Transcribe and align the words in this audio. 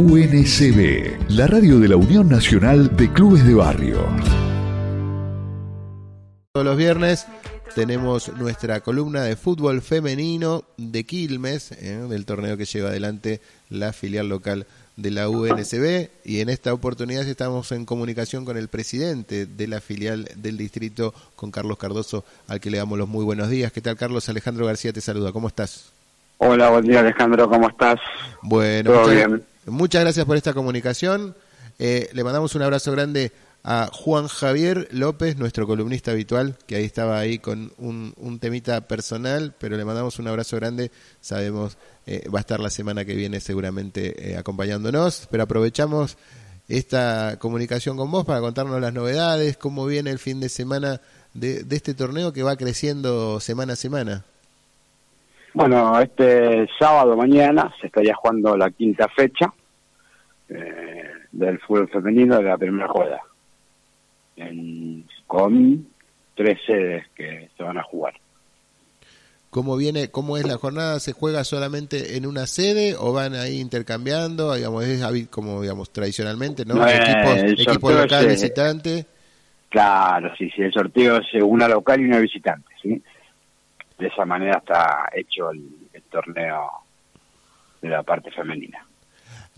UNCB, 0.00 1.28
la 1.28 1.46
radio 1.46 1.78
de 1.78 1.88
la 1.88 1.96
Unión 1.96 2.26
Nacional 2.26 2.96
de 2.96 3.12
Clubes 3.12 3.46
de 3.46 3.52
Barrio. 3.52 3.98
Todos 6.52 6.64
los 6.64 6.76
viernes 6.78 7.26
tenemos 7.74 8.34
nuestra 8.38 8.80
columna 8.80 9.24
de 9.24 9.36
fútbol 9.36 9.82
femenino 9.82 10.64
de 10.78 11.04
Quilmes, 11.04 11.72
eh, 11.72 12.06
del 12.08 12.24
torneo 12.24 12.56
que 12.56 12.64
lleva 12.64 12.88
adelante 12.88 13.42
la 13.68 13.92
filial 13.92 14.30
local 14.30 14.66
de 14.96 15.10
la 15.10 15.28
UNCB 15.28 16.08
y 16.24 16.40
en 16.40 16.48
esta 16.48 16.72
oportunidad 16.72 17.28
estamos 17.28 17.70
en 17.70 17.84
comunicación 17.84 18.46
con 18.46 18.56
el 18.56 18.68
presidente 18.68 19.44
de 19.44 19.68
la 19.68 19.82
filial 19.82 20.30
del 20.34 20.56
distrito, 20.56 21.12
con 21.36 21.50
Carlos 21.50 21.76
Cardoso, 21.76 22.24
al 22.48 22.58
que 22.58 22.70
le 22.70 22.78
damos 22.78 22.98
los 22.98 23.06
muy 23.06 23.26
buenos 23.26 23.50
días. 23.50 23.70
¿Qué 23.70 23.82
tal 23.82 23.96
Carlos? 23.96 24.30
Alejandro 24.30 24.64
García 24.64 24.94
te 24.94 25.02
saluda, 25.02 25.30
¿cómo 25.30 25.48
estás? 25.48 25.92
Hola, 26.38 26.70
buen 26.70 26.86
día 26.86 27.00
Alejandro, 27.00 27.50
¿cómo 27.50 27.68
estás? 27.68 28.00
Bueno, 28.40 28.92
¿Todo 28.92 29.02
muchas, 29.02 29.14
bien? 29.14 29.49
Muchas 29.70 30.02
gracias 30.02 30.26
por 30.26 30.36
esta 30.36 30.52
comunicación. 30.52 31.34
Eh, 31.78 32.10
le 32.12 32.24
mandamos 32.24 32.54
un 32.54 32.62
abrazo 32.62 32.92
grande 32.92 33.32
a 33.62 33.88
Juan 33.92 34.26
Javier 34.26 34.88
López, 34.90 35.36
nuestro 35.36 35.66
columnista 35.66 36.12
habitual, 36.12 36.56
que 36.66 36.76
ahí 36.76 36.84
estaba 36.84 37.18
ahí 37.18 37.38
con 37.38 37.72
un, 37.78 38.38
temita 38.40 38.82
personal, 38.82 39.54
pero 39.58 39.76
le 39.76 39.84
mandamos 39.84 40.18
un 40.18 40.28
abrazo 40.28 40.56
grande. 40.56 40.90
Sabemos, 41.20 41.78
eh, 42.06 42.28
va 42.32 42.38
a 42.38 42.40
estar 42.40 42.60
la 42.60 42.70
semana 42.70 43.04
que 43.04 43.14
viene 43.14 43.40
seguramente 43.40 44.32
eh, 44.32 44.36
acompañándonos, 44.36 45.28
pero 45.30 45.42
aprovechamos 45.44 46.16
esta 46.68 47.38
comunicación 47.38 47.96
con 47.96 48.10
vos 48.10 48.24
para 48.24 48.40
contarnos 48.40 48.80
las 48.80 48.92
novedades, 48.92 49.56
cómo 49.56 49.86
viene 49.86 50.10
el 50.10 50.18
fin 50.18 50.40
de 50.40 50.48
semana 50.48 51.00
de, 51.34 51.64
de 51.64 51.76
este 51.76 51.94
torneo 51.94 52.32
que 52.32 52.42
va 52.42 52.56
creciendo 52.56 53.40
semana 53.40 53.74
a 53.74 53.76
semana. 53.76 54.24
Bueno, 55.52 55.98
este 55.98 56.68
sábado 56.78 57.16
mañana 57.16 57.74
se 57.80 57.88
estaría 57.88 58.14
jugando 58.14 58.56
la 58.56 58.70
quinta 58.70 59.08
fecha 59.08 59.52
eh, 60.50 61.10
del 61.32 61.58
fútbol 61.60 61.88
femenino 61.88 62.36
de 62.36 62.42
la 62.42 62.58
primera 62.58 62.86
rueda, 62.86 63.20
en, 64.36 65.06
con 65.26 65.86
tres 66.34 66.58
sedes 66.66 67.06
que 67.14 67.48
se 67.56 67.62
van 67.62 67.78
a 67.78 67.82
jugar. 67.82 68.14
¿Cómo 69.50 69.76
viene, 69.76 70.12
cómo 70.12 70.36
es 70.36 70.46
la 70.46 70.58
jornada? 70.58 71.00
¿Se 71.00 71.12
juega 71.12 71.42
solamente 71.42 72.16
en 72.16 72.24
una 72.24 72.46
sede 72.46 72.94
o 72.96 73.12
van 73.12 73.34
ahí 73.34 73.60
intercambiando? 73.60 74.54
Digamos, 74.54 74.84
es 74.84 75.28
como 75.28 75.60
digamos 75.60 75.92
tradicionalmente, 75.92 76.64
¿no? 76.64 76.76
No, 76.76 76.86
eh, 76.86 76.96
equipos, 76.96 77.36
el 77.36 77.52
equipo 77.54 77.88
sorteo 77.88 78.02
local, 78.02 78.18
es, 78.20 78.26
eh, 78.26 78.28
visitante. 78.28 79.06
Claro, 79.68 80.32
sí, 80.36 80.50
sí, 80.50 80.62
el 80.62 80.72
sorteo 80.72 81.16
es 81.16 81.26
eh, 81.34 81.42
una 81.42 81.66
local 81.66 82.00
y 82.00 82.04
una 82.04 82.20
visitante, 82.20 82.72
¿sí? 82.80 83.02
De 83.98 84.06
esa 84.06 84.24
manera 84.24 84.58
está 84.58 85.08
hecho 85.12 85.50
el, 85.50 85.68
el 85.92 86.02
torneo 86.04 86.70
de 87.82 87.88
la 87.88 88.04
parte 88.04 88.30
femenina. 88.30 88.86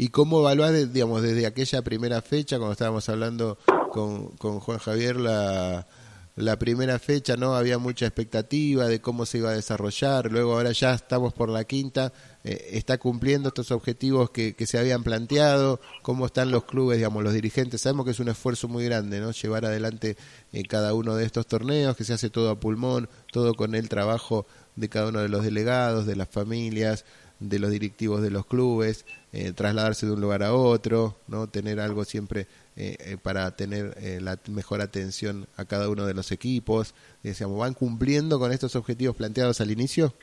¿Y 0.03 0.09
cómo 0.09 0.41
evaluás, 0.41 0.93
digamos, 0.93 1.23
desde 1.23 1.47
aquella 1.47 1.81
primera 1.83 2.21
fecha, 2.23 2.57
cuando 2.57 2.73
estábamos 2.73 3.09
hablando 3.09 3.57
con, 3.93 4.31
con 4.37 4.59
Juan 4.59 4.79
Javier, 4.79 5.15
la, 5.15 5.87
la 6.35 6.59
primera 6.59 6.99
fecha, 6.99 7.37
¿no? 7.37 7.55
Había 7.55 7.79
mucha 7.79 8.07
expectativa 8.07 8.89
de 8.89 9.01
cómo 9.01 9.27
se 9.27 9.39
iba 9.39 9.51
a 9.51 9.55
desarrollar, 9.55 10.33
luego 10.33 10.55
ahora 10.55 10.73
ya 10.73 10.93
estamos 10.93 11.33
por 11.35 11.51
la 11.51 11.63
quinta, 11.63 12.13
eh, 12.43 12.71
¿está 12.73 12.99
cumpliendo 12.99 13.51
estos 13.51 13.71
objetivos 13.71 14.31
que, 14.31 14.57
que 14.57 14.67
se 14.67 14.77
habían 14.77 15.05
planteado? 15.05 15.81
¿Cómo 16.03 16.27
están 16.27 16.51
los 16.51 16.65
clubes, 16.65 16.99
digamos, 16.99 17.23
los 17.23 17.33
dirigentes? 17.33 17.83
Sabemos 17.83 18.05
que 18.05 18.11
es 18.11 18.19
un 18.19 18.29
esfuerzo 18.29 18.67
muy 18.67 18.85
grande, 18.85 19.21
¿no? 19.21 19.31
Llevar 19.31 19.67
adelante 19.67 20.17
eh, 20.53 20.65
cada 20.65 20.95
uno 20.95 21.15
de 21.15 21.25
estos 21.25 21.47
torneos, 21.47 21.97
que 21.97 22.03
se 22.03 22.13
hace 22.13 22.29
todo 22.29 22.51
a 22.51 22.59
pulmón, 22.59 23.09
todo 23.31 23.55
con 23.55 23.77
el 23.77 23.89
trabajo 23.89 24.47
de 24.75 24.89
cada 24.89 25.11
uno 25.11 25.21
de 25.21 25.29
los 25.29 25.45
delegados, 25.45 26.07
de 26.07 26.17
las 26.17 26.29
familias, 26.29 27.05
de 27.39 27.59
los 27.59 27.71
directivos 27.71 28.23
de 28.23 28.31
los 28.31 28.47
clubes, 28.47 29.05
eh, 29.33 29.53
trasladarse 29.53 30.07
de 30.07 30.13
un 30.13 30.21
lugar 30.21 30.43
a 30.43 30.55
otro, 30.55 31.17
no 31.29 31.47
tener 31.47 31.81
algo 31.81 32.05
siempre 32.05 32.47
eh, 32.77 32.97
eh, 33.01 33.17
para 33.23 33.55
tener 33.55 33.95
eh, 33.99 34.19
la 34.21 34.39
mejor 34.49 34.81
atención 34.81 35.47
a 35.57 35.65
cada 35.67 35.91
uno 35.91 36.07
de 36.07 36.15
los 36.15 36.33
equipos. 36.33 36.95
Decíamos, 37.23 37.59
¿van 37.59 37.75
cumpliendo 37.75 38.39
con 38.39 38.51
estos 38.51 38.77
objetivos 38.77 39.17
planteados 39.17 39.61
al 39.61 39.71
inicio? 39.71 40.15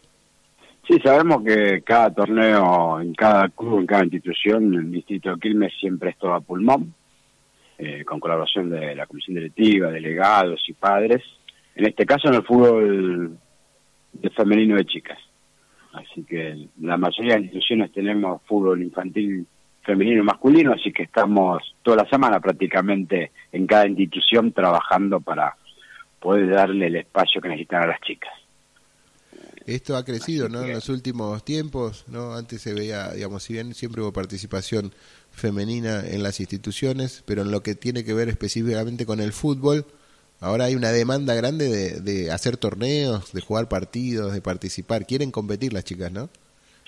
Sí, 0.87 0.97
sabemos 1.03 1.43
que 1.43 1.83
cada 1.83 2.11
torneo, 2.11 2.99
en 2.99 3.13
cada 3.13 3.47
club, 3.49 3.81
en 3.81 3.85
cada 3.85 4.03
institución, 4.03 4.73
el 4.73 4.91
distrito 4.91 5.29
de 5.29 5.39
Quilmes 5.39 5.73
siempre 5.79 6.09
es 6.09 6.17
todo 6.17 6.33
a 6.33 6.41
pulmón, 6.41 6.95
eh, 7.77 8.03
con 8.03 8.19
colaboración 8.19 8.71
de 8.71 8.95
la 8.95 9.05
comisión 9.05 9.35
directiva, 9.35 9.91
delegados 9.91 10.67
y 10.67 10.73
padres. 10.73 11.21
En 11.75 11.85
este 11.85 12.07
caso, 12.07 12.29
en 12.29 12.33
el 12.33 12.43
fútbol 12.43 13.37
de 14.13 14.29
femenino 14.31 14.75
de 14.75 14.85
chicas. 14.85 15.19
Así 15.99 16.23
que 16.23 16.67
la 16.81 16.97
mayoría 16.97 17.33
de 17.33 17.39
las 17.39 17.43
instituciones 17.45 17.91
tenemos 17.91 18.41
fútbol 18.43 18.81
infantil 18.81 19.45
femenino 19.83 20.21
y 20.21 20.25
masculino, 20.25 20.73
así 20.73 20.91
que 20.91 21.03
estamos 21.03 21.75
toda 21.83 22.03
la 22.03 22.09
semana 22.09 22.39
prácticamente 22.39 23.31
en 23.51 23.65
cada 23.65 23.87
institución 23.87 24.51
trabajando 24.51 25.19
para 25.19 25.55
poder 26.19 26.49
darle 26.49 26.87
el 26.87 26.97
espacio 26.97 27.41
que 27.41 27.49
necesitan 27.49 27.83
a 27.83 27.87
las 27.87 28.01
chicas. 28.01 28.31
Esto 29.65 29.95
ha 29.95 30.03
crecido, 30.03 30.49
¿no? 30.49 30.63
En 30.63 30.73
los 30.73 30.89
últimos 30.89 31.43
tiempos, 31.45 32.05
¿no? 32.07 32.33
Antes 32.33 32.61
se 32.61 32.73
veía, 32.73 33.11
digamos, 33.11 33.43
si 33.43 33.53
bien 33.53 33.73
siempre 33.73 34.01
hubo 34.01 34.11
participación 34.11 34.91
femenina 35.31 36.01
en 36.07 36.23
las 36.23 36.39
instituciones, 36.39 37.23
pero 37.25 37.43
en 37.43 37.51
lo 37.51 37.61
que 37.61 37.75
tiene 37.75 38.03
que 38.03 38.13
ver 38.13 38.29
específicamente 38.29 39.05
con 39.05 39.19
el 39.19 39.31
fútbol, 39.31 39.85
ahora 40.39 40.65
hay 40.65 40.75
una 40.75 40.91
demanda 40.91 41.33
grande 41.35 41.67
de, 41.69 41.99
de 42.01 42.31
hacer 42.31 42.57
torneos, 42.57 43.33
de 43.33 43.41
jugar 43.41 43.67
partidos, 43.67 44.33
de 44.33 44.41
participar. 44.41 45.05
Quieren 45.05 45.31
competir 45.31 45.73
las 45.73 45.83
chicas, 45.83 46.11
¿no? 46.11 46.29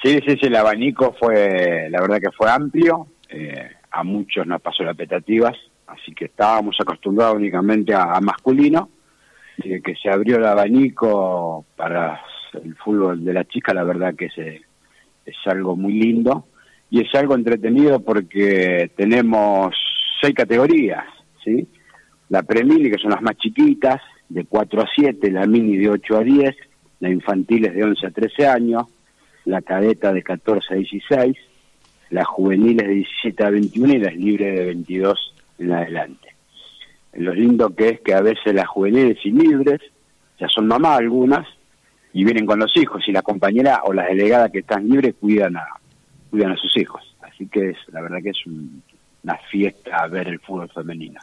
Sí, 0.04 0.18
sí, 0.26 0.36
sí, 0.42 0.48
el 0.48 0.56
abanico 0.56 1.16
fue, 1.20 1.88
la 1.92 2.02
verdad 2.02 2.20
que 2.20 2.32
fue 2.32 2.50
amplio, 2.50 3.08
eh, 3.30 3.70
a 3.92 4.04
muchos 4.04 4.48
nos 4.48 4.60
pasó 4.60 4.84
las 4.84 4.94
expectativas, 4.94 5.56
así 5.86 6.12
que 6.14 6.26
estábamos 6.26 6.76
acostumbrados 6.80 7.36
únicamente 7.36 7.94
a, 7.94 8.20
masculino, 8.20 8.90
de 9.58 9.80
que 9.80 9.94
se 9.96 10.10
abrió 10.10 10.38
el 10.38 10.46
abanico 10.46 11.66
para 11.76 12.20
el 12.54 12.76
fútbol 12.78 13.24
de 13.24 13.34
la 13.34 13.46
chica, 13.46 13.76
la 13.76 13.84
verdad 13.84 14.16
que 14.16 14.26
es, 14.26 14.38
eh, 14.40 14.62
es 15.24 15.36
algo 15.46 15.76
muy 15.76 15.94
lindo, 15.94 16.48
y 16.90 17.02
es 17.02 17.14
algo 17.14 17.36
entretenido 17.36 18.00
porque 18.00 18.90
tenemos 18.96 19.76
seis 20.20 20.34
categorías, 20.34 21.06
¿sí? 21.44 21.68
La 22.32 22.44
premini, 22.44 22.90
que 22.90 22.98
son 22.98 23.12
las 23.12 23.22
más 23.22 23.36
chiquitas, 23.36 24.02
de 24.30 24.46
4 24.46 24.82
a 24.82 24.88
7, 24.96 25.30
la 25.32 25.46
mini 25.46 25.76
de 25.76 25.90
8 25.90 26.18
a 26.18 26.24
10, 26.24 26.56
la 27.02 27.10
infantil 27.10 27.66
es 27.66 27.76
de 27.76 27.84
11 27.84 28.08
a 28.08 28.12
13 28.12 28.48
años, 28.48 28.84
la 29.44 29.62
cadeta 29.62 30.14
de 30.14 30.24
14 30.24 30.74
a 30.74 30.78
16, 30.78 31.36
las 32.12 32.26
juveniles 32.28 32.88
de 32.88 32.94
17 32.94 33.44
a 33.44 33.50
21 33.50 33.94
y 33.96 33.98
las 33.98 34.16
libres 34.16 34.56
de 34.58 34.66
22 34.66 35.34
en 35.60 35.72
adelante. 35.74 36.30
Lo 37.16 37.34
lindo 37.34 37.76
que 37.76 37.90
es 37.90 38.00
que 38.00 38.14
a 38.14 38.22
veces 38.22 38.54
las 38.54 38.68
juveniles 38.68 39.18
y 39.26 39.32
libres 39.32 39.82
ya 40.40 40.48
son 40.48 40.68
mamás 40.68 41.00
algunas 41.00 41.46
y 42.14 42.24
vienen 42.24 42.46
con 42.46 42.60
los 42.60 42.72
hijos 42.78 43.04
y 43.08 43.12
la 43.12 43.24
compañera 43.24 43.82
o 43.84 43.92
las 43.92 44.08
delegadas 44.08 44.52
que 44.52 44.60
están 44.60 44.88
libres 44.88 45.16
cuidan 45.20 45.58
a 45.58 45.66
cuidan 46.30 46.54
a 46.54 46.56
sus 46.56 46.78
hijos. 46.78 47.02
Así 47.22 47.46
que 47.48 47.72
es 47.72 47.78
la 47.92 48.02
verdad 48.02 48.20
que 48.24 48.30
es 48.30 48.46
un- 48.46 48.82
una 49.24 49.36
fiesta 49.50 50.08
ver 50.08 50.30
el 50.30 50.40
fútbol 50.40 50.70
femenino. 50.70 51.20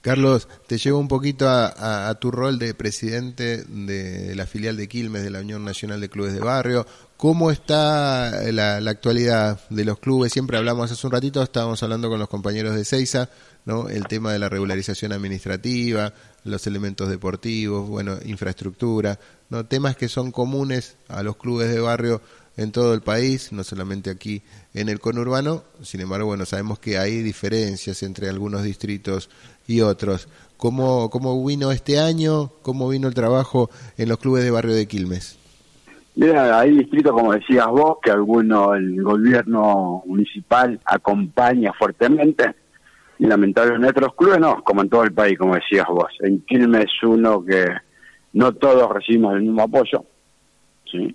Carlos, 0.00 0.48
te 0.68 0.78
llevo 0.78 0.98
un 0.98 1.08
poquito 1.08 1.48
a, 1.48 2.16
tu 2.20 2.30
rol 2.30 2.58
de 2.58 2.72
presidente 2.72 3.64
de 3.64 4.34
la 4.36 4.46
filial 4.46 4.76
de 4.76 4.88
Quilmes 4.88 5.24
de 5.24 5.30
la 5.30 5.40
Unión 5.40 5.64
Nacional 5.64 6.00
de 6.00 6.08
Clubes 6.08 6.32
de 6.32 6.40
Barrio. 6.40 6.86
¿Cómo 7.16 7.50
está 7.50 8.30
la, 8.52 8.80
la 8.80 8.90
actualidad 8.92 9.60
de 9.70 9.84
los 9.84 9.98
clubes? 9.98 10.32
Siempre 10.32 10.56
hablamos 10.56 10.92
hace 10.92 11.04
un 11.04 11.12
ratito, 11.12 11.42
estábamos 11.42 11.82
hablando 11.82 12.08
con 12.08 12.20
los 12.20 12.28
compañeros 12.28 12.76
de 12.76 12.84
Seiza, 12.84 13.28
¿no? 13.64 13.88
El 13.88 14.06
tema 14.06 14.32
de 14.32 14.38
la 14.38 14.48
regularización 14.48 15.12
administrativa, 15.12 16.14
los 16.44 16.66
elementos 16.68 17.08
deportivos, 17.08 17.88
bueno, 17.88 18.18
infraestructura, 18.24 19.18
¿no? 19.50 19.66
Temas 19.66 19.96
que 19.96 20.08
son 20.08 20.30
comunes 20.30 20.96
a 21.08 21.24
los 21.24 21.36
clubes 21.36 21.70
de 21.70 21.80
barrio 21.80 22.22
en 22.58 22.72
todo 22.72 22.92
el 22.92 23.02
país, 23.02 23.52
no 23.52 23.62
solamente 23.62 24.10
aquí 24.10 24.42
en 24.74 24.88
el 24.88 24.98
conurbano, 24.98 25.62
sin 25.80 26.00
embargo, 26.00 26.26
bueno, 26.26 26.44
sabemos 26.44 26.80
que 26.80 26.98
hay 26.98 27.22
diferencias 27.22 28.02
entre 28.02 28.28
algunos 28.28 28.64
distritos 28.64 29.30
y 29.68 29.80
otros. 29.80 30.28
¿Cómo, 30.56 31.08
cómo 31.08 31.46
vino 31.46 31.70
este 31.70 32.00
año? 32.00 32.50
¿Cómo 32.62 32.88
vino 32.88 33.06
el 33.06 33.14
trabajo 33.14 33.70
en 33.96 34.08
los 34.08 34.18
clubes 34.18 34.42
de 34.42 34.50
barrio 34.50 34.74
de 34.74 34.88
Quilmes? 34.88 35.38
Mira, 36.16 36.58
hay 36.58 36.76
distritos, 36.76 37.12
como 37.12 37.32
decías 37.32 37.68
vos, 37.68 37.98
que 38.02 38.10
alguno 38.10 38.74
el 38.74 39.04
gobierno 39.04 40.02
municipal 40.04 40.80
acompaña 40.84 41.72
fuertemente 41.78 42.56
y 43.20 43.26
lamentablemente 43.26 44.00
otros 44.00 44.16
clubes 44.16 44.40
no, 44.40 44.64
como 44.64 44.82
en 44.82 44.88
todo 44.88 45.04
el 45.04 45.12
país, 45.12 45.38
como 45.38 45.54
decías 45.54 45.86
vos. 45.88 46.10
En 46.18 46.40
Quilmes 46.40 46.90
uno 47.04 47.44
que 47.44 47.66
no 48.32 48.52
todos 48.52 48.90
recibimos 48.92 49.34
el 49.34 49.42
mismo 49.42 49.62
apoyo, 49.62 50.04
¿sí? 50.90 51.14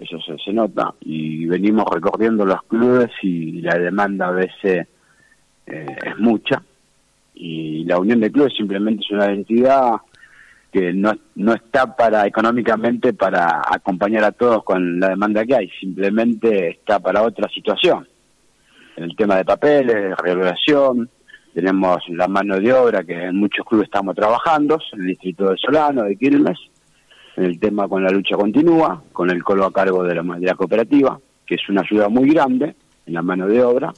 Eso 0.00 0.18
se, 0.42 0.52
nota. 0.52 0.94
Y 1.02 1.44
venimos 1.44 1.84
recorriendo 1.92 2.46
los 2.46 2.62
clubes 2.62 3.10
y 3.22 3.60
la 3.60 3.78
demanda 3.78 4.28
a 4.28 4.32
veces 4.32 4.88
eh, 5.66 5.96
es 6.02 6.18
mucha. 6.18 6.62
Y 7.34 7.84
la 7.84 7.98
unión 7.98 8.20
de 8.20 8.32
clubes 8.32 8.54
simplemente 8.56 9.04
es 9.04 9.10
una 9.10 9.26
entidad 9.26 9.92
que 10.72 10.92
no, 10.94 11.12
no 11.34 11.52
está 11.52 11.94
para 11.94 12.26
económicamente 12.26 13.12
para 13.12 13.60
acompañar 13.68 14.24
a 14.24 14.32
todos 14.32 14.64
con 14.64 15.00
la 15.00 15.10
demanda 15.10 15.44
que 15.44 15.56
hay, 15.56 15.70
simplemente 15.80 16.70
está 16.70 16.98
para 16.98 17.22
otra 17.22 17.48
situación. 17.50 18.08
en 18.96 19.04
el 19.04 19.16
tema 19.16 19.36
de 19.36 19.44
papeles, 19.44 20.16
regulación, 20.16 21.10
tenemos 21.52 21.98
la 22.08 22.28
mano 22.28 22.58
de 22.58 22.72
obra 22.72 23.02
que 23.02 23.14
en 23.14 23.36
muchos 23.36 23.66
clubes 23.66 23.86
estamos 23.86 24.14
trabajando, 24.14 24.78
en 24.92 25.00
el 25.00 25.06
distrito 25.08 25.50
de 25.50 25.56
Solano, 25.56 26.04
de 26.04 26.16
Quilmes, 26.16 26.58
el 27.44 27.58
tema 27.58 27.88
con 27.88 28.02
la 28.02 28.10
lucha 28.10 28.36
continúa, 28.36 29.02
con 29.12 29.30
el 29.30 29.42
colo 29.42 29.64
a 29.64 29.72
cargo 29.72 30.04
de 30.04 30.14
la, 30.14 30.22
de 30.22 30.46
la 30.46 30.54
cooperativa, 30.54 31.18
que 31.46 31.54
es 31.56 31.68
una 31.68 31.82
ayuda 31.82 32.08
muy 32.08 32.30
grande 32.30 32.74
en 33.06 33.14
la 33.14 33.22
mano 33.22 33.46
de 33.46 33.62
obra, 33.62 33.92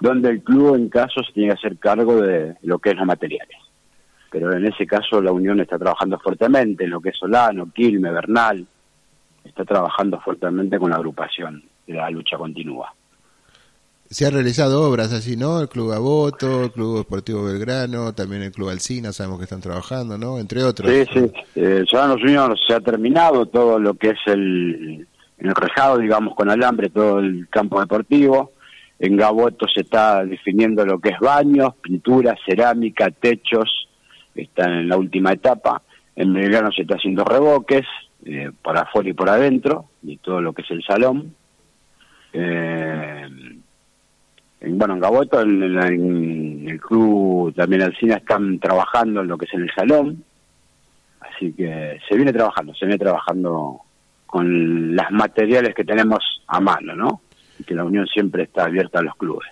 donde 0.00 0.30
el 0.30 0.42
club 0.42 0.74
en 0.76 0.88
caso 0.88 1.22
se 1.22 1.32
tiene 1.32 1.48
que 1.48 1.58
hacer 1.58 1.78
cargo 1.78 2.20
de 2.20 2.54
lo 2.62 2.78
que 2.78 2.90
es 2.90 2.96
los 2.96 3.06
materiales. 3.06 3.56
Pero 4.30 4.52
en 4.52 4.66
ese 4.66 4.86
caso 4.86 5.20
la 5.20 5.32
Unión 5.32 5.60
está 5.60 5.78
trabajando 5.78 6.18
fuertemente 6.18 6.84
en 6.84 6.90
lo 6.90 7.00
que 7.00 7.10
es 7.10 7.16
Solano, 7.16 7.70
Quilmes, 7.72 8.12
Bernal, 8.12 8.66
está 9.44 9.64
trabajando 9.64 10.20
fuertemente 10.20 10.78
con 10.78 10.90
la 10.90 10.96
agrupación 10.96 11.62
de 11.86 11.94
la 11.94 12.10
lucha 12.10 12.36
continúa 12.36 12.92
se 14.10 14.26
han 14.26 14.32
realizado 14.32 14.88
obras 14.88 15.12
así, 15.12 15.36
¿no? 15.36 15.60
El 15.60 15.68
Club 15.68 15.92
Aboto, 15.92 16.64
el 16.64 16.72
Club 16.72 16.98
Deportivo 16.98 17.44
Belgrano, 17.44 18.14
también 18.14 18.42
el 18.42 18.52
Club 18.52 18.70
Alcina, 18.70 19.12
sabemos 19.12 19.38
que 19.38 19.44
están 19.44 19.60
trabajando, 19.60 20.16
¿no? 20.16 20.38
Entre 20.38 20.62
otros. 20.62 20.90
Sí, 20.90 21.04
sí. 21.12 21.32
Eh, 21.56 21.84
Unidos 21.92 22.60
se 22.66 22.74
ha 22.74 22.80
terminado 22.80 23.46
todo 23.46 23.78
lo 23.78 23.94
que 23.94 24.10
es 24.10 24.18
el, 24.26 25.06
el 25.38 25.54
rejado, 25.54 25.98
digamos, 25.98 26.34
con 26.34 26.50
alambre, 26.50 26.90
todo 26.90 27.18
el 27.18 27.48
campo 27.50 27.80
deportivo. 27.80 28.52
En 28.98 29.16
Gaboto 29.16 29.66
se 29.68 29.82
está 29.82 30.24
definiendo 30.24 30.86
lo 30.86 30.98
que 30.98 31.10
es 31.10 31.18
baños, 31.18 31.74
pintura, 31.82 32.34
cerámica, 32.46 33.10
techos, 33.10 33.88
están 34.34 34.72
en 34.72 34.88
la 34.88 34.96
última 34.96 35.32
etapa. 35.32 35.82
En 36.14 36.32
Belgrano 36.32 36.70
se 36.72 36.82
está 36.82 36.94
haciendo 36.94 37.24
revoques, 37.24 37.84
eh, 38.24 38.50
por 38.62 38.76
afuera 38.76 39.10
y 39.10 39.12
por 39.12 39.28
adentro, 39.28 39.86
y 40.02 40.16
todo 40.16 40.40
lo 40.40 40.52
que 40.52 40.62
es 40.62 40.70
el 40.70 40.82
salón. 40.82 41.34
Eh, 42.32 43.15
bueno, 44.72 44.94
en 44.94 45.00
Gaboto, 45.00 45.40
en, 45.40 46.68
el 46.68 46.80
club 46.80 47.54
también 47.54 47.82
Alcina 47.82 48.16
están 48.16 48.58
trabajando 48.58 49.20
en 49.20 49.28
lo 49.28 49.38
que 49.38 49.44
es 49.44 49.54
en 49.54 49.62
el 49.62 49.70
salón, 49.74 50.24
así 51.20 51.52
que 51.52 51.98
se 52.08 52.16
viene 52.16 52.32
trabajando, 52.32 52.74
se 52.74 52.86
viene 52.86 52.98
trabajando 52.98 53.80
con 54.26 54.94
las 54.96 55.10
materiales 55.10 55.74
que 55.74 55.84
tenemos 55.84 56.20
a 56.46 56.60
mano, 56.60 56.94
¿no? 56.94 57.20
Y 57.58 57.64
que 57.64 57.74
la 57.74 57.84
Unión 57.84 58.06
siempre 58.06 58.44
está 58.44 58.64
abierta 58.64 58.98
a 58.98 59.02
los 59.02 59.14
clubes. 59.16 59.48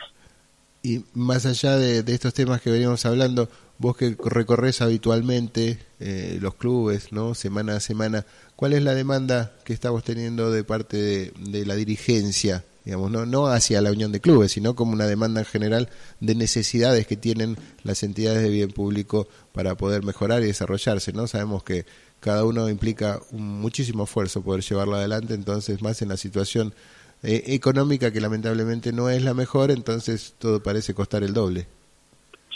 Y 0.82 1.04
más 1.14 1.46
allá 1.46 1.76
de, 1.76 2.00
estos 2.12 2.34
temas 2.34 2.60
que 2.60 2.70
veníamos 2.70 3.06
hablando, 3.06 3.48
vos 3.78 3.96
que 3.96 4.16
recorres 4.22 4.82
habitualmente 4.82 5.78
eh, 6.00 6.38
los 6.42 6.56
clubes, 6.56 7.12
¿no? 7.12 7.34
Semana 7.34 7.76
a 7.76 7.80
semana, 7.80 8.26
¿cuál 8.56 8.74
es 8.74 8.82
la 8.82 8.94
demanda 8.94 9.52
que 9.64 9.72
estamos 9.72 10.04
teniendo 10.04 10.50
de 10.50 10.64
parte 10.64 11.32
de 11.38 11.64
la 11.64 11.74
dirigencia 11.74 12.64
digamos, 12.84 13.10
no, 13.10 13.26
no 13.26 13.46
hacia 13.46 13.80
la 13.80 13.90
unión 13.90 14.12
de 14.12 14.20
clubes, 14.20 14.52
sino 14.52 14.74
como 14.74 14.92
una 14.92 15.06
demanda 15.06 15.40
en 15.40 15.46
general 15.46 15.88
de 16.20 16.34
necesidades 16.34 17.06
que 17.06 17.16
tienen 17.16 17.56
las 17.82 18.02
entidades 18.02 18.42
de 18.42 18.50
bien 18.50 18.70
público 18.70 19.26
para 19.52 19.74
poder 19.74 20.02
mejorar 20.02 20.42
y 20.42 20.46
desarrollarse, 20.46 21.12
¿no? 21.12 21.26
Sabemos 21.26 21.64
que 21.64 21.86
cada 22.20 22.44
uno 22.44 22.68
implica 22.68 23.20
un 23.32 23.60
muchísimo 23.60 24.04
esfuerzo 24.04 24.42
poder 24.42 24.62
llevarlo 24.62 24.96
adelante, 24.96 25.34
entonces 25.34 25.82
más 25.82 26.02
en 26.02 26.08
la 26.08 26.16
situación 26.16 26.74
eh, 27.22 27.42
económica 27.46 28.12
que 28.12 28.20
lamentablemente 28.20 28.92
no 28.92 29.08
es 29.08 29.22
la 29.22 29.34
mejor, 29.34 29.70
entonces 29.70 30.34
todo 30.38 30.62
parece 30.62 30.94
costar 30.94 31.22
el 31.22 31.32
doble. 31.32 31.66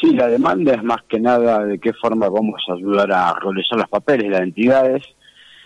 Sí, 0.01 0.13
la 0.15 0.29
demanda 0.29 0.75
es 0.75 0.83
más 0.85 1.03
que 1.09 1.19
nada 1.19 1.65
de 1.65 1.79
qué 1.79 1.93
forma 1.93 2.29
vamos 2.29 2.63
a 2.69 2.75
ayudar 2.75 3.11
a 3.11 3.35
realizar 3.41 3.79
los 3.79 3.89
papeles 3.89 4.25
de 4.25 4.31
las 4.31 4.43
entidades, 4.43 5.03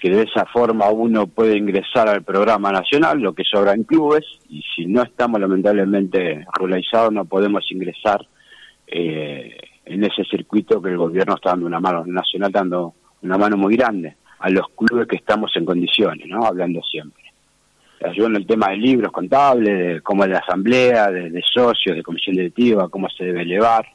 que 0.02 0.10
de 0.10 0.22
esa 0.25 0.44
forma 0.46 0.90
uno 0.90 1.28
puede 1.28 1.56
ingresar 1.56 2.08
al 2.08 2.25
programa 2.25 2.72
nacional, 2.72 3.20
lo 3.20 3.34
que 3.34 3.44
sobra 3.44 3.72
en 3.72 3.84
clubes, 3.84 4.25
y 4.49 4.60
si 4.75 4.84
no 4.84 5.00
estamos 5.00 5.40
lamentablemente 5.40 6.44
regularizado 6.52 7.12
no 7.12 7.25
podemos 7.25 7.64
ingresar 7.70 8.26
eh, 8.88 9.56
en 9.84 10.02
ese 10.02 10.25
circuito 10.25 10.82
que 10.82 10.88
el 10.88 10.96
gobierno 10.96 11.37
está 11.37 11.50
dando 11.50 11.66
una 11.66 11.78
mano, 11.78 12.04
nacional 12.04 12.50
dando 12.50 12.94
una 13.22 13.38
mano 13.38 13.56
muy 13.56 13.76
grande 13.76 14.16
a 14.40 14.50
los 14.50 14.66
clubes 14.70 15.06
que 15.06 15.14
estamos 15.14 15.52
en 15.54 15.64
condiciones, 15.64 16.26
¿no? 16.26 16.44
Hablando 16.44 16.82
siempre. 16.82 17.22
Ayuda 18.04 18.26
en 18.26 18.37
el 18.37 18.46
tema 18.49 18.70
de 18.70 18.78
libros 18.78 19.12
contables, 19.12 19.94
de 19.94 20.00
cómo 20.00 20.25
es 20.25 20.31
la 20.31 20.38
asamblea, 20.38 21.12
de, 21.12 21.31
de 21.31 21.43
socios, 21.43 21.94
de 21.94 22.02
comisión 22.02 22.34
directiva, 22.34 22.88
cómo 22.88 23.08
se 23.08 23.22
debe 23.22 23.43
elevar, 23.43 23.87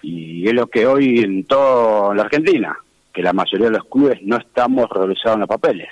y 0.00 0.48
es 0.48 0.54
lo 0.54 0.66
que 0.68 0.86
hoy 0.86 1.18
en 1.18 1.44
toda 1.44 2.14
la 2.14 2.22
Argentina, 2.22 2.74
que 3.16 3.22
la 3.22 3.32
mayoría 3.32 3.68
de 3.68 3.78
los 3.78 3.86
clubes 3.86 4.22
no 4.24 4.36
estamos 4.36 4.90
realizados 4.90 5.36
en 5.36 5.40
los 5.40 5.48
papeles. 5.48 5.88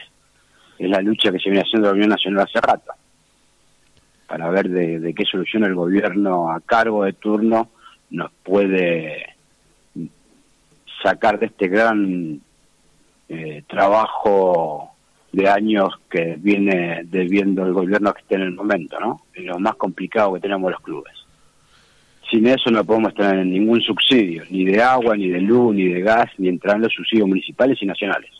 Es 0.79 0.91
la 0.91 1.01
lucha 1.01 1.33
que 1.33 1.39
se 1.39 1.49
viene 1.49 1.65
haciendo 1.67 1.89
la 1.89 1.95
Unión 1.95 2.11
Nacional 2.11 2.47
hace 2.47 2.61
rato, 2.61 2.93
para 4.27 4.51
ver 4.51 4.69
de, 4.69 5.15
qué 5.15 5.25
solución 5.25 5.65
el 5.65 5.75
gobierno 5.75 6.53
a 6.53 6.61
cargo 6.61 7.05
de 7.05 7.15
turno 7.15 7.71
nos 8.11 8.31
puede 8.43 9.37
sacar 11.03 11.39
de 11.39 11.47
este 11.47 11.69
gran 11.69 12.43
eh, 13.31 13.63
trabajo 13.69 14.91
de 15.33 15.49
años 15.49 15.95
que 16.11 16.37
viene 16.39 17.05
debiendo 17.05 17.65
el 17.65 17.73
gobierno 17.73 18.13
que 18.13 18.21
esté 18.21 18.35
en 18.35 18.43
el 18.43 18.53
momento, 18.53 19.01
¿no? 19.01 19.23
Es 19.33 19.45
lo 19.45 19.59
más 19.59 19.77
complicado 19.77 20.35
que 20.35 20.41
tenemos 20.41 20.71
los 20.71 20.81
clubes 20.83 21.24
sin 22.35 22.49
eso 22.49 22.69
no 22.71 22.85
podemos 22.85 23.15
tener 23.15 23.47
ningún 23.47 23.81
subsidio, 23.81 24.43
ni 24.51 24.65
de 24.65 24.83
agua, 24.83 25.17
ni 25.17 25.29
de 25.29 25.41
luz, 25.41 25.75
ni 25.75 25.85
de 25.85 26.01
gas, 26.01 26.29
ni 26.39 26.49
entrar 26.49 26.77
en 26.77 26.83
los 26.83 26.93
subsidios 26.93 27.29
municipales 27.29 27.79
y 27.81 27.87
nacionales. 27.87 28.31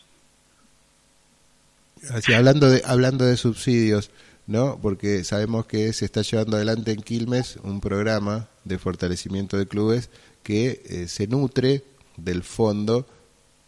Así, 2.11 2.33
hablando 2.33 2.69
de 2.69 2.81
hablando 2.85 3.25
de 3.25 3.37
subsidios, 3.37 4.11
¿no? 4.47 4.77
Porque 4.81 5.23
sabemos 5.23 5.65
que 5.65 5.93
se 5.93 6.03
está 6.03 6.23
llevando 6.23 6.57
adelante 6.57 6.91
en 6.91 7.01
Quilmes 7.01 7.57
un 7.63 7.79
programa 7.79 8.49
de 8.65 8.77
fortalecimiento 8.77 9.57
de 9.57 9.65
clubes 9.65 10.09
que 10.43 10.81
eh, 10.89 11.07
se 11.07 11.27
nutre 11.27 11.83
del 12.17 12.43
fondo 12.43 13.07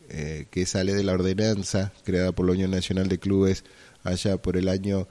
eh, 0.09 0.45
que 0.51 0.65
sale 0.65 0.93
de 0.93 1.03
la 1.03 1.13
ordenanza 1.13 1.93
creada 2.03 2.33
por 2.33 2.45
la 2.45 2.51
Unión 2.51 2.71
Nacional 2.71 3.07
de 3.07 3.17
Clubes 3.17 3.63
allá 4.03 4.37
por 4.37 4.57
el 4.57 4.67
año 4.67 5.07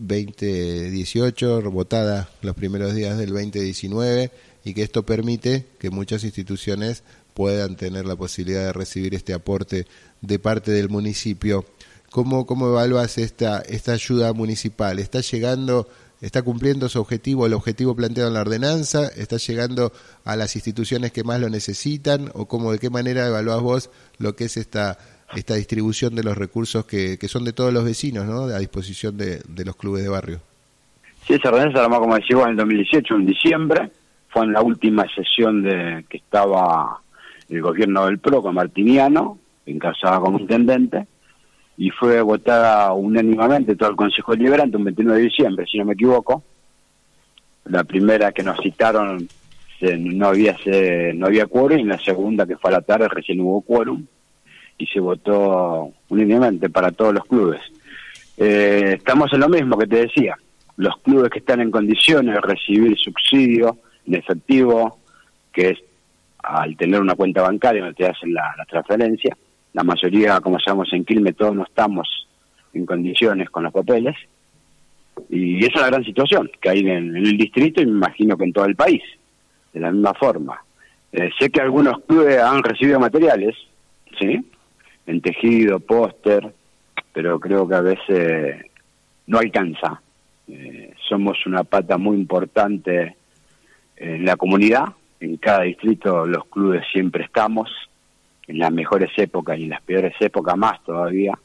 2018, 0.00 1.58
eh, 1.60 1.62
votada 1.68 2.28
los 2.42 2.56
primeros 2.56 2.94
días 2.94 3.16
del 3.18 3.30
2019 3.30 4.32
y 4.68 4.74
que 4.74 4.82
esto 4.82 5.02
permite 5.02 5.64
que 5.78 5.88
muchas 5.88 6.24
instituciones 6.24 7.02
puedan 7.32 7.74
tener 7.76 8.04
la 8.04 8.16
posibilidad 8.16 8.66
de 8.66 8.74
recibir 8.74 9.14
este 9.14 9.32
aporte 9.32 9.86
de 10.20 10.38
parte 10.38 10.72
del 10.72 10.90
municipio. 10.90 11.64
¿Cómo, 12.10 12.44
cómo 12.44 12.68
evalúas 12.68 13.16
esta, 13.16 13.60
esta 13.60 13.92
ayuda 13.92 14.34
municipal? 14.34 14.98
¿Está 14.98 15.22
llegando, 15.22 15.88
está 16.20 16.42
cumpliendo 16.42 16.90
su 16.90 17.00
objetivo, 17.00 17.46
el 17.46 17.54
objetivo 17.54 17.96
planteado 17.96 18.28
en 18.28 18.34
la 18.34 18.42
ordenanza? 18.42 19.08
¿Está 19.16 19.38
llegando 19.38 19.90
a 20.26 20.36
las 20.36 20.54
instituciones 20.54 21.12
que 21.12 21.24
más 21.24 21.40
lo 21.40 21.48
necesitan? 21.48 22.30
¿O 22.34 22.44
cómo, 22.44 22.70
de 22.70 22.78
qué 22.78 22.90
manera 22.90 23.26
evaluás 23.26 23.62
vos 23.62 23.90
lo 24.18 24.36
que 24.36 24.44
es 24.44 24.58
esta, 24.58 24.98
esta 25.34 25.54
distribución 25.54 26.14
de 26.14 26.24
los 26.24 26.36
recursos 26.36 26.84
que, 26.84 27.16
que 27.16 27.28
son 27.28 27.46
de 27.46 27.54
todos 27.54 27.72
los 27.72 27.84
vecinos, 27.84 28.26
¿no? 28.26 28.42
a 28.42 28.58
disposición 28.58 29.16
de, 29.16 29.40
de 29.48 29.64
los 29.64 29.76
clubes 29.76 30.02
de 30.02 30.10
barrio? 30.10 30.40
Sí, 31.26 31.34
esa 31.34 31.48
ordenanza 31.48 31.88
la 31.88 31.98
como 31.98 32.16
decimos 32.16 32.44
en 32.44 32.50
el 32.50 32.56
2018, 32.56 33.14
en 33.14 33.26
diciembre, 33.26 33.90
en 34.42 34.52
la 34.52 34.62
última 34.62 35.06
sesión 35.14 35.62
de 35.62 36.04
que 36.08 36.18
estaba 36.18 37.00
el 37.48 37.62
gobierno 37.62 38.06
del 38.06 38.18
PRO 38.18 38.42
con 38.42 38.54
Martiniano, 38.54 39.38
encabezada 39.66 40.20
como 40.20 40.38
intendente, 40.38 41.06
y 41.76 41.90
fue 41.90 42.20
votada 42.22 42.92
unánimemente 42.92 43.76
todo 43.76 43.90
el 43.90 43.96
Consejo 43.96 44.32
Deliberante 44.32 44.76
un 44.76 44.84
29 44.84 45.18
de 45.18 45.24
diciembre, 45.24 45.66
si 45.70 45.78
no 45.78 45.84
me 45.84 45.94
equivoco. 45.94 46.42
La 47.66 47.84
primera 47.84 48.32
que 48.32 48.42
nos 48.42 48.58
citaron 48.60 49.28
no 49.80 50.26
había 50.26 50.56
no 51.14 51.26
había 51.26 51.46
quórum 51.46 51.78
y 51.78 51.84
la 51.84 51.98
segunda 51.98 52.46
que 52.46 52.56
fue 52.56 52.70
a 52.70 52.74
la 52.74 52.80
tarde 52.80 53.08
recién 53.08 53.40
hubo 53.40 53.60
quórum 53.60 54.04
y 54.76 54.86
se 54.86 55.00
votó 55.00 55.92
unánimemente 56.08 56.68
para 56.68 56.90
todos 56.90 57.14
los 57.14 57.24
clubes. 57.24 57.60
Eh, 58.36 58.94
estamos 58.96 59.32
en 59.32 59.40
lo 59.40 59.48
mismo 59.48 59.76
que 59.76 59.86
te 59.86 60.06
decía, 60.06 60.36
los 60.76 60.96
clubes 60.98 61.30
que 61.30 61.40
están 61.40 61.60
en 61.60 61.70
condiciones 61.70 62.34
de 62.34 62.40
recibir 62.40 62.96
subsidio, 62.96 63.78
de 64.10 64.18
efectivo, 64.18 64.98
que 65.52 65.70
es 65.70 65.78
al 66.42 66.76
tener 66.76 67.00
una 67.00 67.14
cuenta 67.14 67.42
bancaria 67.42 67.82
donde 67.82 67.96
te 67.96 68.06
hacen 68.06 68.32
la, 68.32 68.54
transferencia. 68.68 69.36
La 69.74 69.84
mayoría, 69.84 70.40
como 70.40 70.58
sabemos 70.58 70.92
en 70.92 71.04
Quilmes, 71.04 71.36
todos 71.36 71.54
no 71.54 71.64
estamos 71.64 72.26
en 72.72 72.86
condiciones 72.86 73.50
con 73.50 73.64
los 73.64 73.72
papeles. 73.72 74.16
Y 75.28 75.64
es 75.64 75.74
la 75.74 75.88
gran 75.88 76.04
situación 76.04 76.50
que 76.60 76.70
hay 76.70 76.80
en, 76.80 77.16
el 77.16 77.36
distrito 77.36 77.82
y 77.82 77.86
me 77.86 77.92
imagino 77.92 78.36
que 78.36 78.44
en 78.44 78.52
todo 78.52 78.64
el 78.64 78.76
país, 78.76 79.02
de 79.72 79.80
la 79.80 79.90
misma 79.90 80.14
forma. 80.14 80.62
Eh, 81.12 81.30
sé 81.38 81.50
que 81.50 81.60
algunos 81.60 82.00
clubes 82.06 82.38
han 82.38 82.62
recibido 82.62 83.00
materiales, 83.00 83.56
¿sí? 84.18 84.40
En 85.06 85.20
tejido, 85.20 85.80
póster, 85.80 86.52
pero 87.12 87.40
creo 87.40 87.66
que 87.66 87.74
a 87.74 87.80
veces 87.80 88.64
no 89.26 89.38
alcanza. 89.38 90.00
Eh, 90.46 90.94
somos 91.08 91.44
una 91.46 91.64
pata 91.64 91.98
muy 91.98 92.16
importante 92.16 93.17
en 93.98 94.24
la 94.24 94.36
comunidad, 94.36 94.84
en 95.20 95.36
cada 95.36 95.62
distrito 95.62 96.24
los 96.24 96.44
clubes 96.46 96.84
siempre 96.92 97.24
estamos, 97.24 97.70
en 98.46 98.58
las 98.58 98.72
mejores 98.72 99.10
épocas 99.16 99.58
y 99.58 99.64
en 99.64 99.70
las 99.70 99.82
peores 99.82 100.14
épocas 100.20 100.56
más 100.56 100.82
todavía, 100.84 101.38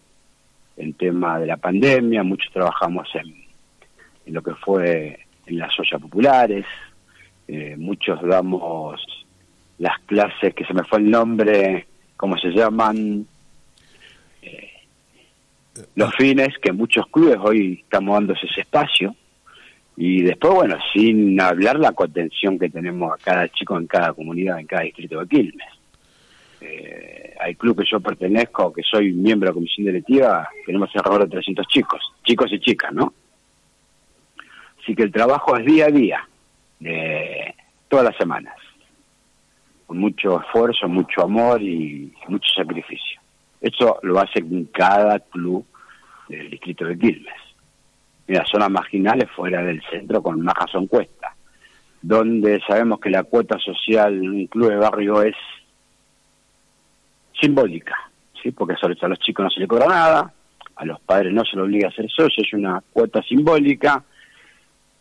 en 0.78 0.94
tema 0.94 1.40
de 1.40 1.48
la 1.48 1.58
pandemia, 1.58 2.24
muchos 2.24 2.52
trabajamos 2.54 3.10
en, 3.16 4.34
lo 4.34 4.42
que 4.42 4.54
fue 4.56 5.20
en 5.46 5.58
las 5.58 5.78
ollas 5.80 6.02
populares, 6.02 6.66
eh, 7.48 7.76
muchos 7.78 8.22
damos 8.22 9.02
las 9.80 10.00
clases, 10.06 10.54
que 10.54 10.66
se 10.66 10.74
me 10.74 10.84
fue 10.84 11.00
el 11.00 11.10
nombre, 11.10 11.88
¿cómo 12.16 12.38
se 12.38 12.50
llaman? 12.50 13.26
Eh, 14.42 14.70
los 15.96 16.16
fines, 16.16 16.58
que 16.62 16.72
muchos 16.72 17.06
clubes 17.08 17.38
hoy 17.42 17.82
estamos 17.84 18.14
dándose 18.14 18.46
ese 18.46 18.62
espacio. 18.62 19.16
Y 19.96 20.24
después, 20.24 20.54
bueno, 20.54 20.78
sin 20.94 21.40
hablar 21.40 21.80
la 21.80 21.92
contención 21.92 22.58
que 22.58 22.70
tenemos 22.70 23.14
a 23.14 23.24
cada 23.24 23.48
chico 23.50 23.78
en 23.78 23.88
cada 23.88 24.14
comunidad, 24.14 24.60
en 24.60 24.66
cada 24.66 24.84
distrito 24.84 25.20
de 25.20 25.28
Quilmes. 25.28 25.68
Eh, 26.62 27.36
al 27.40 27.56
club 27.58 27.78
que 27.78 27.90
yo 27.90 28.00
pertenezco, 28.00 28.74
que 28.74 28.82
soy 28.84 29.12
miembro 29.12 29.48
de 29.48 29.52
la 29.52 29.56
comisión 29.56 29.86
directiva, 29.86 30.48
tenemos 30.66 30.90
alrededor 30.96 31.26
de 31.26 31.32
300 31.32 31.68
chicos, 31.68 32.02
chicos 32.24 32.52
y 32.54 32.60
chicas, 32.60 32.94
¿no? 32.94 33.14
Así 34.82 34.96
que 34.96 35.04
el 35.04 35.12
trabajo 35.12 35.58
es 35.58 35.66
día 35.66 35.86
a 35.86 35.92
día, 35.92 36.28
de 36.80 37.54
todas 37.88 38.06
las 38.06 38.18
semanas, 38.18 38.56
con 39.86 39.98
mucho 39.98 40.42
esfuerzo, 40.42 40.88
mucho 40.88 41.22
amor 41.22 41.62
y 41.62 42.14
mucho 42.28 42.50
sacrificio. 42.56 43.22
Eso 43.62 44.00
lo 44.04 44.20
hace 44.20 44.44
cada 44.74 45.20
club 45.20 45.66
del 46.28 46.50
distrito 46.50 46.86
de 46.86 46.98
Quilmes. 46.98 47.43
Mira, 48.28 48.46
zonas 48.46 48.70
marginales 48.70 49.30
fuera 49.32 49.62
del 49.64 49.82
centro 49.90 50.22
con 50.22 50.42
más 50.42 50.56
razón 50.56 50.88
cuesta, 50.88 51.36
donde 52.02 52.62
sabemos 52.68 53.00
que 53.00 53.10
la 53.10 53.24
cuota 53.24 53.58
social 53.60 54.14
en 54.14 54.30
un 54.30 54.48
club 54.48 54.70
de 54.70 54.78
barrio 54.78 55.22
es 55.22 55.36
simbólica, 57.40 57.96
¿sí? 58.42 58.52
porque 58.52 58.76
a 58.82 59.08
los 59.08 59.20
chicos 59.20 59.44
no 59.44 59.50
se 59.50 59.60
les 59.60 59.70
cobra 59.70 59.88
nada, 59.88 60.34
a 60.76 60.86
los 60.86 61.00
padres 61.02 61.34
no 61.34 61.44
se 61.44 61.56
les 61.56 61.66
obliga 61.66 61.88
a 61.88 61.92
hacer 61.92 62.10
socio, 62.10 62.44
es 62.44 62.54
una 62.54 62.82
cuota 62.92 63.22
simbólica 63.24 64.04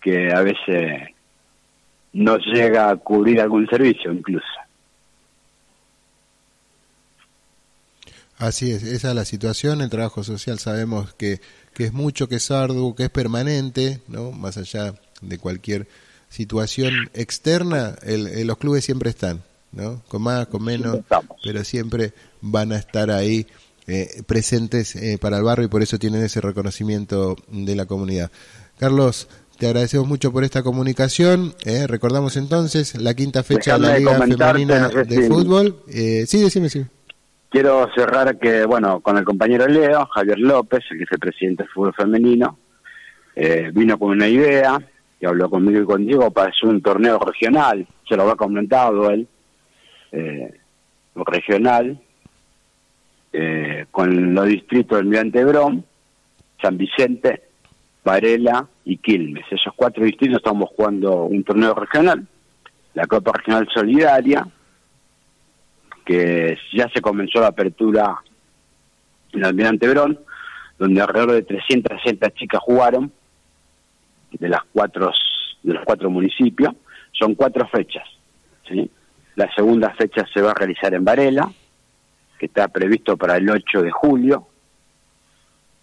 que 0.00 0.33
a 0.33 0.43
veces 0.43 1.11
no 2.14 2.37
llega 2.38 2.91
a 2.91 2.97
cubrir 2.97 3.41
algún 3.41 3.67
servicio 3.69 4.12
incluso. 4.12 4.47
Así 8.43 8.73
es, 8.73 8.83
esa 8.83 9.11
es 9.11 9.15
la 9.15 9.25
situación, 9.25 9.83
el 9.83 9.89
trabajo 9.89 10.25
social 10.25 10.59
sabemos 10.59 11.15
que, 11.15 11.41
que 11.75 11.85
es 11.85 11.93
mucho, 11.93 12.29
que 12.29 12.35
es 12.37 12.51
arduo, 12.51 12.97
que 12.97 13.05
es 13.05 13.11
permanente, 13.11 14.01
¿no? 14.09 14.33
más 14.33 14.57
allá 14.57 14.97
de 15.21 15.39
cualquier 15.39 15.87
situación 16.29 16.93
externa, 17.15 17.95
el, 18.03 18.45
los 18.45 18.59
clubes 18.59 18.85
siempre 18.85 19.11
están, 19.11 19.45
¿no? 19.71 20.03
con 20.09 20.23
más, 20.23 20.49
con 20.49 20.65
menos, 20.65 20.99
pero 21.45 21.63
siempre 21.63 22.15
van 22.41 22.73
a 22.73 22.79
estar 22.79 23.13
ahí 23.13 23.47
eh, 23.87 24.25
presentes 24.27 24.97
eh, 24.97 25.19
para 25.21 25.37
el 25.37 25.45
barrio 25.45 25.67
y 25.67 25.69
por 25.69 25.85
eso 25.85 26.01
tienen 26.01 26.25
ese 26.25 26.41
reconocimiento 26.41 27.37
de 27.47 27.77
la 27.77 27.87
comunidad. 27.87 28.33
Carlos, 28.77 29.29
te 29.63 29.67
agradecemos 29.67 30.09
mucho 30.09 30.33
por 30.33 30.43
esta 30.43 30.65
comunicación. 30.65 31.55
Eh, 31.65 31.87
recordamos 31.87 32.37
entonces 32.37 32.97
la 32.97 33.15
quinta 33.15 33.45
fecha 33.45 33.75
de 33.75 33.79
la 33.79 33.99
Liga 33.99 34.19
Femenina 34.19 34.89
de 34.89 35.29
Fútbol. 35.29 35.85
Eh, 35.87 36.25
sí, 36.27 36.41
decime, 36.41 36.69
sí. 36.69 36.85
Quiero 37.53 37.87
cerrar 37.95 38.39
que, 38.39 38.65
bueno, 38.65 39.01
con 39.01 39.19
el 39.19 39.25
compañero 39.25 39.69
Leo, 39.69 40.07
Javier 40.07 40.39
López, 40.39 40.83
el 40.91 40.97
vicepresidente 40.97 41.65
del 41.65 41.71
fútbol 41.71 41.93
femenino, 41.93 42.57
eh, 43.37 43.71
vino 43.75 43.99
con 43.99 44.13
una 44.13 44.27
idea 44.27 44.79
y 45.21 45.27
habló 45.27 45.51
conmigo 45.51 45.83
y 45.83 45.85
con 45.85 46.07
Diego 46.07 46.31
para 46.31 46.49
hacer 46.49 46.71
un 46.71 46.81
torneo 46.81 47.19
regional. 47.19 47.87
Se 48.09 48.17
lo 48.17 48.31
ha 48.31 48.37
comentado 48.37 49.11
él, 49.11 49.29
eh, 50.13 50.61
regional, 51.15 52.01
eh, 53.35 53.85
con 53.91 54.35
los 54.35 54.47
distritos 54.47 54.97
del 54.97 55.09
Mirante 55.09 55.45
Brón, 55.45 55.85
San 56.59 56.79
Vicente, 56.79 57.43
Varela 58.03 58.67
y 58.87 58.97
Quilmes. 58.97 59.45
Esos 59.51 59.75
cuatro 59.77 60.03
distritos 60.07 60.39
estamos 60.39 60.71
jugando 60.75 61.25
un 61.25 61.45
torneo 61.45 61.75
regional, 61.75 62.27
la 62.95 63.07
Copa 63.07 63.33
Regional 63.35 63.69
Solidaria, 63.75 64.49
que 66.05 66.59
ya 66.73 66.89
se 66.89 67.01
comenzó 67.01 67.41
la 67.41 67.49
apertura 67.49 68.21
en 69.33 69.45
Almirante 69.45 69.89
Brón, 69.89 70.19
donde 70.79 71.01
alrededor 71.01 71.33
de 71.33 71.43
360 71.43 72.31
chicas 72.33 72.61
jugaron 72.63 73.13
de 74.33 74.49
las 74.49 74.61
cuatro 74.73 75.13
de 75.63 75.75
los 75.75 75.85
cuatro 75.85 76.11
municipios. 76.11 76.75
Son 77.13 77.35
cuatro 77.35 77.69
fechas. 77.69 78.07
¿sí? 78.69 78.91
La 79.37 79.53
segunda 79.55 79.91
fecha 79.91 80.27
se 80.33 80.41
va 80.43 80.51
a 80.51 80.55
realizar 80.55 80.93
en 80.95 81.05
Varela, 81.05 81.51
que 82.39 82.47
está 82.47 82.69
previsto 82.69 83.17
para 83.17 83.37
el 83.37 83.49
8 83.49 83.83
de 83.83 83.91
julio, 83.91 84.49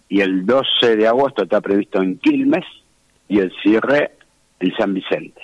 y 0.08 0.20
el 0.20 0.44
12 0.44 0.96
de 0.96 1.06
agosto 1.06 1.44
está 1.44 1.60
previsto 1.60 2.02
en 2.02 2.18
Quilmes 2.18 2.64
y 3.28 3.38
el 3.38 3.52
cierre 3.62 4.12
en 4.58 4.76
San 4.76 4.92
Vicente. 4.92 5.40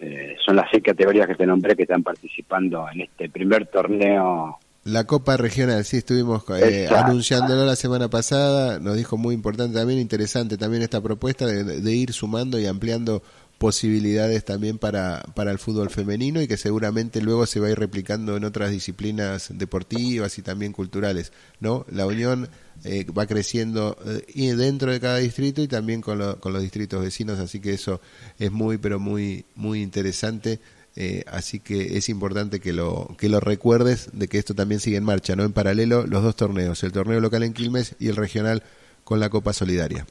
Eh, 0.00 0.36
son 0.44 0.56
las 0.56 0.66
seis 0.70 0.82
categorías 0.82 1.26
que 1.26 1.34
te 1.34 1.46
nombré 1.46 1.74
que 1.74 1.82
están 1.82 2.02
participando 2.02 2.86
en 2.92 3.02
este 3.02 3.28
primer 3.28 3.66
torneo. 3.66 4.58
La 4.84 5.04
Copa 5.04 5.36
Regional, 5.36 5.84
sí, 5.84 5.98
estuvimos 5.98 6.44
eh, 6.50 6.88
anunciándolo 6.88 7.66
la 7.66 7.76
semana 7.76 8.08
pasada, 8.08 8.78
nos 8.78 8.96
dijo 8.96 9.16
muy 9.16 9.34
importante 9.34 9.76
también, 9.76 9.98
interesante 9.98 10.56
también 10.56 10.82
esta 10.82 11.00
propuesta 11.00 11.46
de 11.46 11.92
ir 11.94 12.12
sumando 12.12 12.58
y 12.58 12.66
ampliando 12.66 13.22
posibilidades 13.58 14.44
también 14.44 14.78
para, 14.78 15.22
para 15.34 15.50
el 15.50 15.58
fútbol 15.58 15.90
femenino 15.90 16.40
y 16.40 16.46
que 16.46 16.56
seguramente 16.56 17.20
luego 17.20 17.44
se 17.44 17.58
va 17.58 17.66
a 17.66 17.70
ir 17.70 17.78
replicando 17.78 18.36
en 18.36 18.44
otras 18.44 18.70
disciplinas 18.70 19.48
deportivas 19.58 20.38
y 20.38 20.42
también 20.42 20.72
culturales, 20.72 21.32
¿no? 21.60 21.84
La 21.90 22.06
unión 22.06 22.48
eh, 22.84 23.04
va 23.10 23.26
creciendo 23.26 23.98
eh, 24.06 24.54
dentro 24.54 24.92
de 24.92 25.00
cada 25.00 25.18
distrito 25.18 25.60
y 25.60 25.68
también 25.68 26.00
con, 26.00 26.36
con 26.36 26.52
los 26.52 26.62
distritos 26.62 27.02
vecinos, 27.02 27.40
así 27.40 27.60
que 27.60 27.74
eso 27.74 28.00
es 28.38 28.52
muy, 28.52 28.78
pero 28.78 29.00
muy, 29.00 29.44
muy 29.56 29.82
interesante. 29.82 30.60
Eh, 31.00 31.22
así 31.28 31.60
que 31.60 31.96
es 31.96 32.08
importante 32.08 32.58
que 32.58 32.72
lo, 32.72 33.14
que 33.18 33.28
lo 33.28 33.38
recuerdes 33.38 34.10
de 34.12 34.26
que 34.26 34.38
esto 34.38 34.54
también 34.54 34.80
sigue 34.80 34.96
en 34.96 35.04
marcha, 35.04 35.36
¿no? 35.36 35.44
En 35.44 35.52
paralelo, 35.52 36.06
los 36.06 36.24
dos 36.24 36.34
torneos, 36.34 36.82
el 36.82 36.90
torneo 36.90 37.20
local 37.20 37.44
en 37.44 37.52
Quilmes 37.52 37.94
y 38.00 38.08
el 38.08 38.16
regional 38.16 38.64
con 39.04 39.20
la 39.20 39.28
Copa 39.30 39.52
Solidaria. 39.52 40.06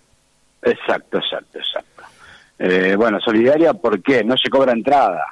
Exacto. 0.61 1.19
Eh, 2.59 2.95
bueno, 2.97 3.19
solidaria, 3.19 3.73
¿por 3.73 4.01
qué? 4.01 4.23
No 4.23 4.35
se 4.37 4.49
cobra 4.49 4.73
entrada. 4.73 5.23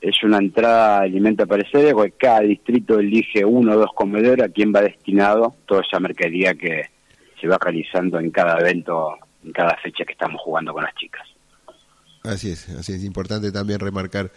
Es 0.00 0.22
una 0.22 0.38
entrada 0.38 1.00
alimenta 1.00 1.46
parecer, 1.46 1.92
porque 1.92 2.12
cada 2.12 2.40
distrito 2.40 2.98
elige 2.98 3.44
uno 3.44 3.72
o 3.72 3.78
dos 3.78 3.90
comedores 3.94 4.44
a 4.44 4.48
quien 4.48 4.72
va 4.74 4.80
destinado 4.80 5.54
toda 5.66 5.82
esa 5.82 6.00
mercadería 6.00 6.54
que 6.54 6.84
se 7.40 7.46
va 7.46 7.58
realizando 7.58 8.18
en 8.18 8.30
cada 8.30 8.58
evento, 8.60 9.16
en 9.44 9.52
cada 9.52 9.76
fecha 9.76 10.04
que 10.04 10.12
estamos 10.12 10.40
jugando 10.40 10.72
con 10.72 10.84
las 10.84 10.94
chicas. 10.94 11.26
Así 12.22 12.50
es, 12.50 12.68
así 12.70 12.92
es 12.92 13.04
importante 13.04 13.50
también 13.52 13.80
remarcar 13.80 14.30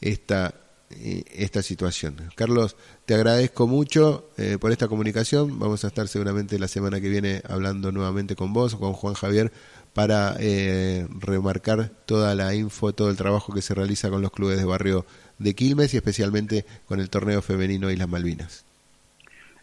esta 0.00 0.54
eh, 0.90 1.22
esta 1.34 1.62
situación. 1.62 2.16
Carlos, 2.34 2.76
te 3.04 3.14
agradezco 3.14 3.66
mucho 3.66 4.30
eh, 4.38 4.56
por 4.58 4.72
esta 4.72 4.88
comunicación. 4.88 5.58
Vamos 5.58 5.84
a 5.84 5.88
estar 5.88 6.08
seguramente 6.08 6.58
la 6.58 6.66
semana 6.66 6.98
que 7.00 7.10
viene 7.10 7.42
hablando 7.46 7.92
nuevamente 7.92 8.34
con 8.34 8.54
vos 8.54 8.74
o 8.74 8.80
con 8.80 8.94
Juan 8.94 9.12
Javier 9.12 9.52
para 9.98 10.36
eh, 10.38 11.08
remarcar 11.18 11.90
toda 12.06 12.32
la 12.36 12.54
info, 12.54 12.92
todo 12.92 13.10
el 13.10 13.16
trabajo 13.16 13.52
que 13.52 13.62
se 13.62 13.74
realiza 13.74 14.10
con 14.10 14.22
los 14.22 14.30
clubes 14.30 14.56
de 14.56 14.64
barrio 14.64 15.04
de 15.40 15.56
Quilmes 15.56 15.92
y 15.92 15.96
especialmente 15.96 16.64
con 16.86 17.00
el 17.00 17.10
torneo 17.10 17.42
femenino 17.42 17.90
Islas 17.90 18.08
Malvinas. 18.08 18.64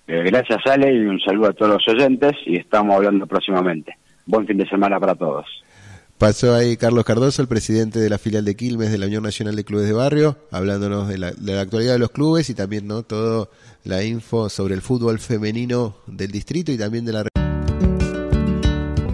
Eh, 0.10 0.24
gracias 0.26 0.60
Ale 0.66 0.94
y 0.94 1.06
un 1.06 1.22
saludo 1.22 1.52
a 1.52 1.54
todos 1.54 1.76
los 1.76 1.88
oyentes 1.88 2.34
y 2.46 2.58
estamos 2.58 2.98
hablando 2.98 3.26
próximamente. 3.26 3.96
Buen 4.26 4.46
fin 4.46 4.58
de 4.58 4.68
semana 4.68 5.00
para 5.00 5.16
todos. 5.16 5.46
Pasó 6.18 6.54
ahí 6.54 6.76
Carlos 6.76 7.06
Cardoso, 7.06 7.42
el 7.42 7.48
presidente 7.48 8.00
de 8.00 8.10
la 8.10 8.18
filial 8.18 8.44
de 8.44 8.58
Quilmes 8.58 8.92
de 8.92 8.98
la 8.98 9.06
Unión 9.06 9.24
Nacional 9.24 9.56
de 9.56 9.64
Clubes 9.64 9.88
de 9.88 9.94
Barrio, 9.94 10.38
hablándonos 10.52 11.08
de 11.08 11.18
la, 11.18 11.32
de 11.32 11.54
la 11.54 11.62
actualidad 11.62 11.94
de 11.94 12.00
los 12.00 12.12
clubes 12.12 12.50
y 12.50 12.56
también 12.56 12.88
no 12.88 13.04
todo 13.04 13.50
la 13.86 14.04
info 14.04 14.50
sobre 14.50 14.74
el 14.74 14.82
fútbol 14.82 15.20
femenino 15.20 15.96
del 16.08 16.32
distrito 16.32 16.74
y 16.74 16.78
también 16.78 17.06
de 17.06 17.14
la 17.14 17.35